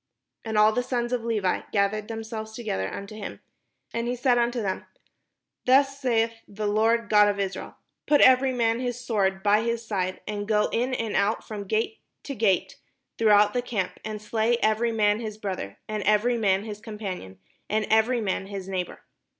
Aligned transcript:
And 0.43 0.57
all 0.57 0.71
the 0.71 0.81
sons 0.81 1.13
of 1.13 1.23
Levi 1.23 1.61
gathered 1.71 2.07
themselves 2.07 2.53
together 2.53 2.91
unto 2.91 3.13
him. 3.15 3.39
And 3.93 4.07
he 4.07 4.15
said 4.15 4.39
unto 4.39 4.59
them, 4.59 4.87
"Thus 5.67 5.99
saith 5.99 6.33
the 6.47 6.65
Lord 6.65 7.07
God 7.07 7.27
of 7.29 7.39
Israel, 7.39 7.75
'Put 8.07 8.19
every 8.21 8.51
man 8.51 8.79
his 8.79 8.99
sword 8.99 9.43
by 9.43 9.61
his 9.61 9.85
side, 9.85 10.19
and 10.27 10.47
go 10.47 10.69
in 10.71 10.95
and 10.95 11.15
out 11.15 11.43
from 11.47 11.65
gate 11.67 11.99
to 12.23 12.33
gate 12.33 12.77
throughout 13.19 13.53
the 13.53 13.61
camp, 13.61 13.99
and 14.03 14.19
slay 14.19 14.57
every 14.63 14.91
man 14.91 15.19
his 15.19 15.37
brother, 15.37 15.77
and 15.87 16.01
every 16.01 16.35
man 16.35 16.63
his 16.63 16.79
companion, 16.81 17.37
and 17.69 17.85
every 17.91 18.21
man 18.21 18.47
his 18.47 18.67
neighbour.' 18.67 19.01